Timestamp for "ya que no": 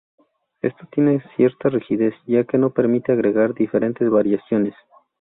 2.25-2.71